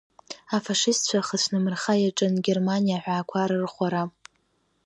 Афашистцәа 0.55 1.25
хыцәнамырха 1.27 1.93
иаҿын 2.01 2.33
Германиа 2.45 2.97
аҳәаақәа 2.99 3.49
рырӷәӷәара. 3.49 4.03